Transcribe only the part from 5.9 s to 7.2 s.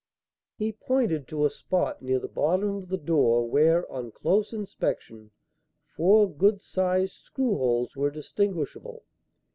four good sized